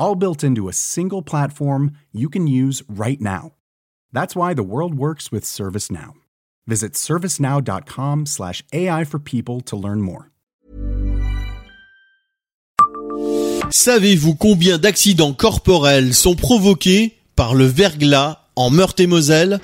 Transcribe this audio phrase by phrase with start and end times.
[0.00, 3.52] all built into a single platform you can use right now.
[4.12, 6.14] That's why the world works with ServiceNow.
[6.66, 10.30] Visit servicenow.com/slash AI for people to learn more.
[13.70, 19.60] Savez-vous combien d'accidents corporels sont provoqués par le verglas en Meurthe-et-Moselle?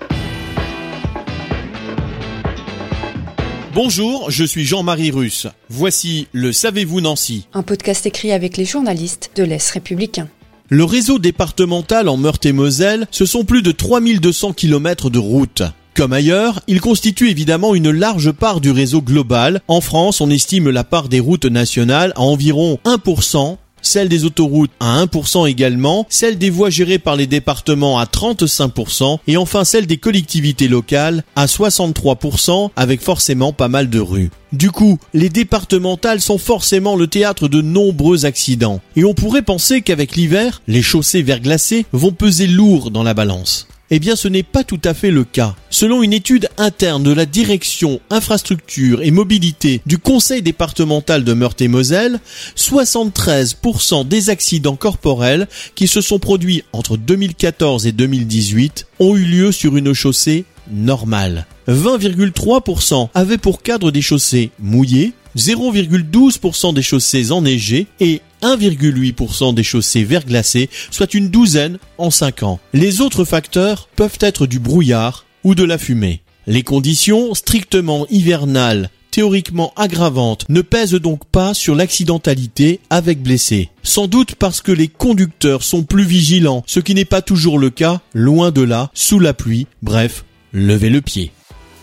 [3.77, 5.49] Bonjour, je suis Jean-Marie Russe.
[5.69, 10.31] Voici le Savez-vous Nancy Un podcast écrit avec les journalistes de l'Est républicain.
[10.71, 15.63] Le réseau départemental en Meurthe-et-Moselle, ce sont plus de 3200 km de route.
[15.93, 19.61] Comme ailleurs, il constitue évidemment une large part du réseau global.
[19.69, 24.71] En France, on estime la part des routes nationales à environ 1%, celle des autoroutes
[24.81, 29.87] à 1% également, celle des voies gérées par les départements à 35% et enfin celle
[29.87, 34.31] des collectivités locales à 63% avec forcément pas mal de rues.
[34.53, 39.83] Du coup, les départementales sont forcément le théâtre de nombreux accidents et on pourrait penser
[39.83, 43.69] qu'avec l'hiver, les chaussées verglacées vont peser lourd dans la balance.
[43.91, 45.55] Eh bien ce n'est pas tout à fait le cas.
[45.71, 52.19] Selon une étude interne de la direction infrastructure et mobilité du conseil départemental de Meurthe-et-Moselle,
[52.57, 59.53] 73% des accidents corporels qui se sont produits entre 2014 et 2018 ont eu lieu
[59.53, 61.47] sur une chaussée normale.
[61.69, 70.05] 20,3% avaient pour cadre des chaussées mouillées, 0,12% des chaussées enneigées et 1,8% des chaussées
[70.05, 72.61] verglacées, soit une douzaine en 5 ans.
[72.73, 76.23] Les autres facteurs peuvent être du brouillard ou de la fumée.
[76.47, 83.71] Les conditions strictement hivernales théoriquement aggravantes ne pèsent donc pas sur l'accidentalité avec blessés.
[83.83, 87.71] Sans doute parce que les conducteurs sont plus vigilants, ce qui n'est pas toujours le
[87.71, 91.33] cas, loin de là, sous la pluie, bref, levez le pied.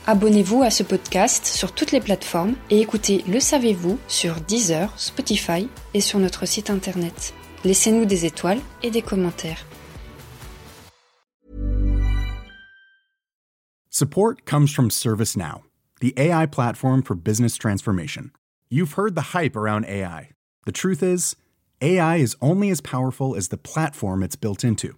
[0.06, 5.70] Abonnez-vous à ce podcast sur toutes les plateformes et écoutez Le Savez-vous sur Deezer, Spotify
[5.94, 7.34] et sur notre site internet.
[7.64, 9.66] Laissez-nous des étoiles et des commentaires.
[13.90, 15.62] Support comes from ServiceNow,
[16.02, 18.32] the AI platform for business transformation.
[18.70, 20.32] You've heard the hype around AI.
[20.66, 21.38] The truth is,
[21.82, 24.98] AI is only as powerful as the platform it's built into.